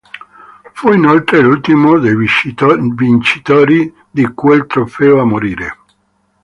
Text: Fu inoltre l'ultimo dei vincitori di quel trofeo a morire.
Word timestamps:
Fu 0.73 0.91
inoltre 0.93 1.41
l'ultimo 1.41 1.99
dei 1.99 2.15
vincitori 2.15 3.93
di 4.09 4.25
quel 4.33 4.65
trofeo 4.65 5.19
a 5.21 5.25
morire. 5.25 5.77